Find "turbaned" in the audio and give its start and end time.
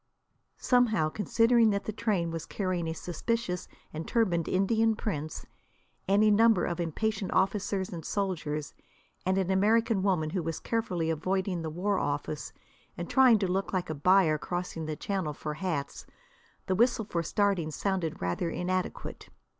4.07-4.47